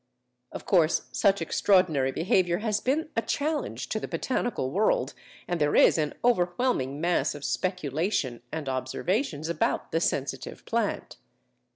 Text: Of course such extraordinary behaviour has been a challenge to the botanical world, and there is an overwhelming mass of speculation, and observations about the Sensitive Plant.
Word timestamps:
Of 0.51 0.65
course 0.65 1.03
such 1.11 1.43
extraordinary 1.43 2.11
behaviour 2.11 2.57
has 2.57 2.79
been 2.81 3.09
a 3.15 3.21
challenge 3.21 3.87
to 3.89 3.99
the 3.99 4.07
botanical 4.07 4.71
world, 4.71 5.13
and 5.47 5.61
there 5.61 5.75
is 5.75 5.99
an 5.99 6.15
overwhelming 6.25 6.99
mass 6.99 7.35
of 7.35 7.45
speculation, 7.45 8.41
and 8.51 8.67
observations 8.67 9.47
about 9.47 9.91
the 9.91 9.99
Sensitive 9.99 10.65
Plant. 10.65 11.17